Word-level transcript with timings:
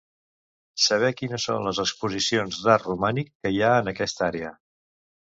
Saber 0.85 1.09
quines 1.17 1.43
són 1.49 1.67
les 1.67 1.81
exposicions 1.83 2.57
d'art 2.67 2.87
romànic 2.89 3.29
que 3.43 3.51
hi 3.57 3.61
ha 3.67 3.69
en 3.83 3.91
aquesta 3.93 4.25
àrea. 4.29 4.51